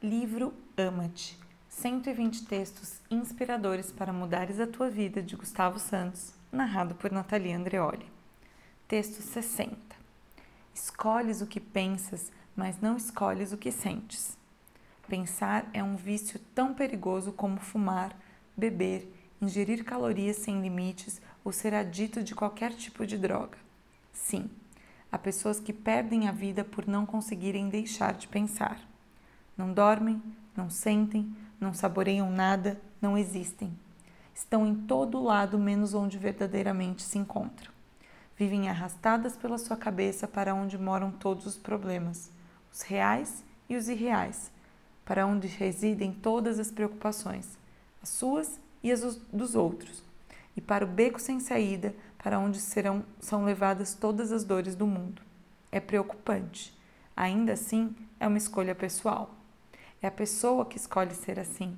Livro 0.00 0.54
Ama-te 0.76 1.36
120 1.68 2.46
textos 2.46 3.00
inspiradores 3.10 3.90
para 3.90 4.12
mudares 4.12 4.60
a 4.60 4.66
tua 4.68 4.88
vida 4.88 5.20
de 5.20 5.34
Gustavo 5.34 5.80
Santos, 5.80 6.32
narrado 6.52 6.94
por 6.94 7.10
Natalia 7.10 7.56
Andreoli. 7.56 8.06
Texto 8.86 9.20
60. 9.20 9.76
Escolhes 10.72 11.42
o 11.42 11.48
que 11.48 11.58
pensas, 11.58 12.30
mas 12.54 12.80
não 12.80 12.96
escolhes 12.96 13.52
o 13.52 13.56
que 13.56 13.72
sentes. 13.72 14.38
Pensar 15.08 15.68
é 15.74 15.82
um 15.82 15.96
vício 15.96 16.38
tão 16.54 16.74
perigoso 16.74 17.32
como 17.32 17.58
fumar, 17.58 18.16
beber, 18.56 19.12
ingerir 19.42 19.84
calorias 19.84 20.36
sem 20.36 20.62
limites 20.62 21.20
ou 21.42 21.50
ser 21.50 21.74
adito 21.74 22.22
de 22.22 22.36
qualquer 22.36 22.72
tipo 22.72 23.04
de 23.04 23.18
droga. 23.18 23.58
Sim, 24.12 24.48
há 25.10 25.18
pessoas 25.18 25.58
que 25.58 25.72
perdem 25.72 26.28
a 26.28 26.32
vida 26.32 26.62
por 26.62 26.86
não 26.86 27.04
conseguirem 27.04 27.68
deixar 27.68 28.14
de 28.14 28.28
pensar. 28.28 28.80
Não 29.58 29.72
dormem, 29.72 30.22
não 30.56 30.70
sentem, 30.70 31.34
não 31.60 31.74
saboreiam 31.74 32.30
nada, 32.30 32.80
não 33.02 33.18
existem. 33.18 33.76
Estão 34.32 34.64
em 34.64 34.74
todo 34.74 35.20
lado 35.20 35.58
menos 35.58 35.94
onde 35.94 36.16
verdadeiramente 36.16 37.02
se 37.02 37.18
encontram. 37.18 37.72
Vivem 38.36 38.68
arrastadas 38.68 39.36
pela 39.36 39.58
sua 39.58 39.76
cabeça 39.76 40.28
para 40.28 40.54
onde 40.54 40.78
moram 40.78 41.10
todos 41.10 41.44
os 41.44 41.56
problemas, 41.56 42.30
os 42.72 42.82
reais 42.82 43.42
e 43.68 43.76
os 43.76 43.88
irreais, 43.88 44.52
para 45.04 45.26
onde 45.26 45.48
residem 45.48 46.12
todas 46.12 46.60
as 46.60 46.70
preocupações, 46.70 47.58
as 48.00 48.10
suas 48.10 48.60
e 48.80 48.92
as 48.92 49.16
dos 49.32 49.56
outros, 49.56 50.04
e 50.56 50.60
para 50.60 50.84
o 50.84 50.88
beco 50.88 51.20
sem 51.20 51.40
saída, 51.40 51.92
para 52.16 52.38
onde 52.38 52.60
serão 52.60 53.04
são 53.18 53.44
levadas 53.44 53.94
todas 53.94 54.30
as 54.30 54.44
dores 54.44 54.76
do 54.76 54.86
mundo. 54.86 55.20
É 55.72 55.80
preocupante. 55.80 56.76
Ainda 57.16 57.54
assim, 57.54 57.94
é 58.20 58.28
uma 58.28 58.38
escolha 58.38 58.74
pessoal. 58.74 59.37
É 60.00 60.06
a 60.06 60.12
pessoa 60.12 60.64
que 60.64 60.76
escolhe 60.76 61.14
ser 61.14 61.40
assim. 61.40 61.76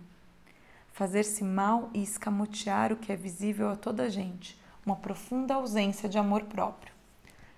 Fazer-se 0.92 1.42
mal 1.42 1.88
e 1.94 2.02
escamotear 2.02 2.92
o 2.92 2.96
que 2.96 3.10
é 3.10 3.16
visível 3.16 3.70
a 3.70 3.76
toda 3.76 4.02
a 4.02 4.08
gente, 4.08 4.60
uma 4.84 4.96
profunda 4.96 5.54
ausência 5.54 6.08
de 6.08 6.18
amor 6.18 6.44
próprio. 6.44 6.92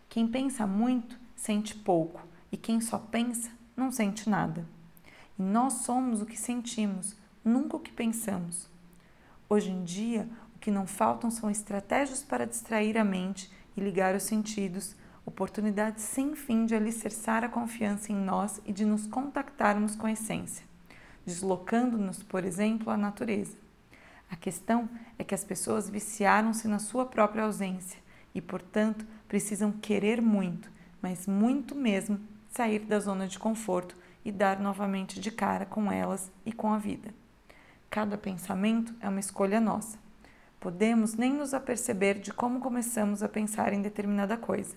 Quem 0.08 0.28
pensa 0.28 0.66
muito 0.66 1.18
sente 1.34 1.74
pouco, 1.74 2.20
e 2.52 2.56
quem 2.56 2.80
só 2.80 2.98
pensa 2.98 3.50
não 3.76 3.90
sente 3.90 4.30
nada. 4.30 4.64
E 5.36 5.42
nós 5.42 5.72
somos 5.84 6.22
o 6.22 6.26
que 6.26 6.38
sentimos, 6.38 7.16
nunca 7.44 7.76
o 7.76 7.80
que 7.80 7.90
pensamos. 7.90 8.68
Hoje 9.48 9.70
em 9.70 9.82
dia, 9.82 10.28
o 10.54 10.58
que 10.60 10.70
não 10.70 10.86
faltam 10.86 11.30
são 11.30 11.50
estratégias 11.50 12.22
para 12.22 12.46
distrair 12.46 12.96
a 12.96 13.04
mente 13.04 13.50
e 13.76 13.80
ligar 13.80 14.14
os 14.14 14.22
sentidos, 14.22 14.94
oportunidades 15.24 16.04
sem 16.04 16.34
fim 16.34 16.66
de 16.66 16.74
alicerçar 16.74 17.44
a 17.44 17.48
confiança 17.48 18.12
em 18.12 18.16
nós 18.16 18.60
e 18.64 18.72
de 18.72 18.84
nos 18.84 19.06
contactarmos 19.06 19.94
com 19.94 20.06
a 20.06 20.12
essência, 20.12 20.64
deslocando-nos, 21.24 22.22
por 22.22 22.44
exemplo, 22.44 22.90
à 22.90 22.96
natureza. 22.96 23.56
A 24.30 24.36
questão 24.36 24.88
é 25.18 25.24
que 25.24 25.34
as 25.34 25.44
pessoas 25.44 25.88
viciaram-se 25.88 26.66
na 26.66 26.78
sua 26.78 27.04
própria 27.04 27.44
ausência 27.44 28.00
e, 28.34 28.40
portanto, 28.40 29.06
precisam 29.28 29.70
querer 29.70 30.22
muito, 30.22 30.70
mas 31.00 31.26
muito 31.26 31.74
mesmo, 31.74 32.18
sair 32.48 32.80
da 32.80 32.98
zona 32.98 33.28
de 33.28 33.38
conforto 33.38 33.96
e 34.24 34.32
dar 34.32 34.58
novamente 34.60 35.20
de 35.20 35.30
cara 35.30 35.66
com 35.66 35.90
elas 35.90 36.30
e 36.44 36.52
com 36.52 36.72
a 36.72 36.78
vida. 36.78 37.12
Cada 37.90 38.16
pensamento 38.16 38.94
é 39.00 39.08
uma 39.08 39.20
escolha 39.20 39.60
nossa. 39.60 39.98
Podemos 40.58 41.14
nem 41.14 41.32
nos 41.32 41.52
aperceber 41.52 42.18
de 42.18 42.32
como 42.32 42.60
começamos 42.60 43.22
a 43.22 43.28
pensar 43.28 43.72
em 43.72 43.82
determinada 43.82 44.36
coisa, 44.36 44.76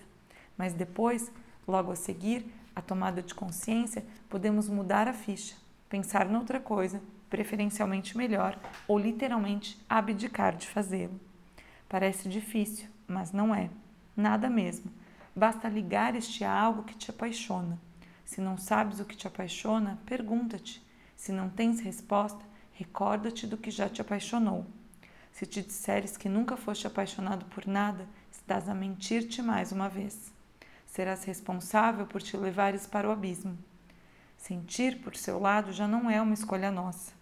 mas 0.56 0.72
depois, 0.72 1.30
logo 1.66 1.92
a 1.92 1.96
seguir, 1.96 2.46
a 2.74 2.80
tomada 2.80 3.22
de 3.22 3.34
consciência, 3.34 4.04
podemos 4.28 4.68
mudar 4.68 5.08
a 5.08 5.12
ficha, 5.12 5.56
pensar 5.88 6.28
noutra 6.28 6.60
coisa, 6.60 7.00
preferencialmente 7.30 8.16
melhor, 8.16 8.58
ou 8.86 8.98
literalmente 8.98 9.78
abdicar 9.88 10.56
de 10.56 10.66
fazê-lo. 10.66 11.20
Parece 11.88 12.28
difícil, 12.28 12.88
mas 13.06 13.32
não 13.32 13.54
é. 13.54 13.70
Nada 14.16 14.48
mesmo 14.48 14.90
Basta 15.38 15.68
ligar-te 15.68 16.44
a 16.44 16.50
algo 16.50 16.82
que 16.82 16.96
te 16.96 17.10
apaixona. 17.10 17.78
Se 18.24 18.40
não 18.40 18.56
sabes 18.56 19.00
o 19.00 19.04
que 19.04 19.14
te 19.14 19.26
apaixona, 19.26 19.98
pergunta-te. 20.06 20.82
Se 21.14 21.30
não 21.30 21.50
tens 21.50 21.78
resposta, 21.78 22.42
recorda-te 22.72 23.46
do 23.46 23.58
que 23.58 23.70
já 23.70 23.86
te 23.86 24.00
apaixonou. 24.00 24.64
Se 25.30 25.44
te 25.44 25.60
disseres 25.60 26.16
que 26.16 26.26
nunca 26.26 26.56
foste 26.56 26.86
apaixonado 26.86 27.44
por 27.46 27.66
nada, 27.66 28.08
estás 28.32 28.66
a 28.66 28.74
mentir-te 28.74 29.42
mais 29.42 29.72
uma 29.72 29.90
vez. 29.90 30.32
Serás 30.96 31.24
responsável 31.24 32.06
por 32.06 32.22
te 32.22 32.36
levares 32.36 32.86
para 32.86 33.08
o 33.08 33.12
abismo. 33.12 33.56
Sentir 34.36 35.00
por 35.02 35.14
seu 35.14 35.38
lado 35.38 35.70
já 35.72 35.86
não 35.86 36.10
é 36.10 36.20
uma 36.20 36.34
escolha 36.34 36.70
nossa. 36.70 37.12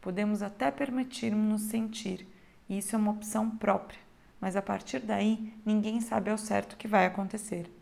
Podemos 0.00 0.42
até 0.42 0.70
permitir-nos 0.70 1.62
sentir, 1.62 2.26
e 2.68 2.78
isso 2.78 2.96
é 2.96 2.98
uma 2.98 3.12
opção 3.12 3.50
própria 3.50 4.00
mas 4.42 4.56
a 4.56 4.60
partir 4.60 4.98
daí 4.98 5.54
ninguém 5.64 6.00
sabe 6.00 6.28
ao 6.28 6.36
certo 6.36 6.72
o 6.72 6.76
que 6.76 6.88
vai 6.88 7.06
acontecer. 7.06 7.72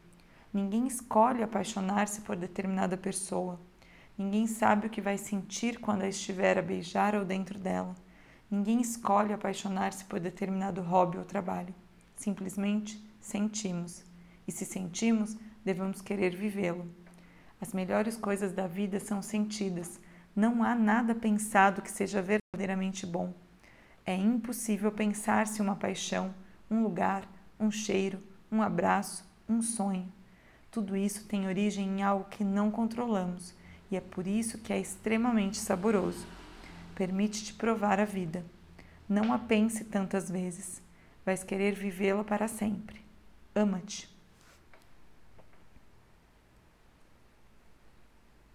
Ninguém 0.53 0.87
escolhe 0.87 1.43
apaixonar-se 1.43 2.21
por 2.21 2.37
determinada 2.37 2.99
pessoa. 2.99 3.59
Ninguém 4.19 4.47
sabe 4.47 4.87
o 4.87 4.91
que 4.91 5.01
vai 5.01 5.17
sentir 5.17 5.81
quando 5.81 6.03
a 6.03 6.09
estiver 6.09 6.59
a 6.59 6.63
beijar 6.63 7.15
ou 7.15 7.25
dentro 7.25 7.59
dela. 7.59 7.95
Ninguém 8.51 8.79
escolhe 8.79 9.33
apaixonar-se 9.33 10.05
por 10.05 10.21
determinado 10.21 10.83
hobby 10.83 11.17
ou 11.17 11.25
trabalho. 11.25 11.75
Simplesmente 12.15 13.03
sentimos. 13.23 14.10
E 14.47 14.53
se 14.53 14.65
sentimos, 14.65 15.37
devemos 15.65 16.01
querer 16.01 16.35
vivê-lo. 16.35 16.89
As 17.61 17.73
melhores 17.73 18.17
coisas 18.17 18.53
da 18.53 18.67
vida 18.67 18.99
são 18.99 19.21
sentidas. 19.21 20.01
Não 20.35 20.63
há 20.63 20.75
nada 20.75 21.15
pensado 21.15 21.83
que 21.83 21.91
seja 21.91 22.23
verdadeiramente 22.23 23.05
bom. 23.05 23.35
É 24.07 24.15
impossível 24.15 24.91
pensar-se 24.91 25.61
uma 25.61 25.77
paixão, 25.77 26.35
um 26.71 26.83
lugar, 26.83 27.29
um 27.59 27.71
cheiro, 27.71 28.23
um 28.51 28.63
abraço, 28.63 29.25
um 29.49 29.61
sonho. 29.61 30.11
Tudo 30.71 30.97
isso 30.97 31.27
tem 31.27 31.47
origem 31.47 31.87
em 31.87 32.03
algo 32.03 32.25
que 32.31 32.45
não 32.45 32.71
controlamos 32.71 33.55
e 33.91 33.97
é 33.97 34.01
por 34.01 34.27
isso 34.27 34.59
que 34.59 34.73
é 34.73 34.79
extremamente 34.79 35.59
saboroso. 35.59 36.27
Permite-te 36.95 37.53
provar 37.55 37.99
a 37.99 38.05
vida. 38.05 38.45
Não 39.09 39.33
a 39.33 39.39
pense 39.39 39.85
tantas 39.85 40.31
vezes. 40.31 40.81
Vais 41.27 41.43
querer 41.43 41.73
vivê-la 41.73 42.23
para 42.23 42.47
sempre. 42.47 43.01
Ama-te. 43.55 44.09